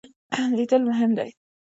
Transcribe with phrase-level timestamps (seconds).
[0.57, 1.29] لیدل مهم دی.